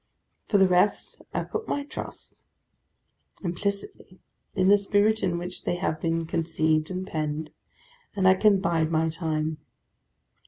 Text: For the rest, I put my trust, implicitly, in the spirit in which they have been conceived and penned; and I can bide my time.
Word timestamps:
For 0.47 0.57
the 0.57 0.67
rest, 0.67 1.21
I 1.31 1.43
put 1.43 1.67
my 1.67 1.83
trust, 1.85 2.47
implicitly, 3.43 4.19
in 4.55 4.67
the 4.67 4.77
spirit 4.79 5.21
in 5.21 5.37
which 5.37 5.63
they 5.63 5.75
have 5.75 6.01
been 6.01 6.25
conceived 6.25 6.89
and 6.89 7.05
penned; 7.05 7.51
and 8.15 8.27
I 8.27 8.33
can 8.33 8.59
bide 8.59 8.89
my 8.89 9.09
time. 9.09 9.59